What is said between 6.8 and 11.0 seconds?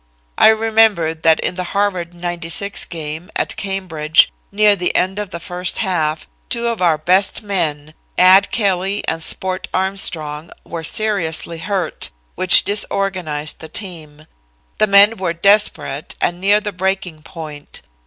our best men (Ad Kelly and Sport Armstrong) were